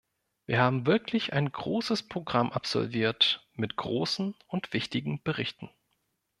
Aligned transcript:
Wir 0.47 0.57
haben 0.59 0.87
wirklich 0.87 1.31
ein 1.33 1.51
großes 1.51 2.01
Programm 2.07 2.51
absolviert 2.51 3.45
mit 3.53 3.75
großen 3.75 4.33
und 4.47 4.73
wichtigen 4.73 5.21
Berichten. 5.21 5.69